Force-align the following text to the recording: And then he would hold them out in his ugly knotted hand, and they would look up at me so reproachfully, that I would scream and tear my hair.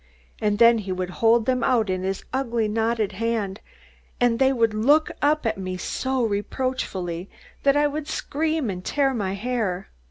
And 0.41 0.57
then 0.57 0.79
he 0.79 0.91
would 0.91 1.11
hold 1.21 1.45
them 1.45 1.63
out 1.63 1.87
in 1.87 2.01
his 2.01 2.25
ugly 2.33 2.67
knotted 2.67 3.11
hand, 3.11 3.61
and 4.19 4.39
they 4.39 4.51
would 4.51 4.73
look 4.73 5.11
up 5.21 5.45
at 5.45 5.59
me 5.59 5.77
so 5.77 6.23
reproachfully, 6.23 7.29
that 7.61 7.77
I 7.77 7.85
would 7.85 8.07
scream 8.07 8.71
and 8.71 8.83
tear 8.83 9.13
my 9.13 9.33
hair. 9.33 9.89